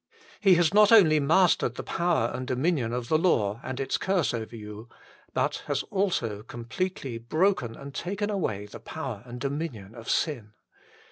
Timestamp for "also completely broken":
5.91-7.75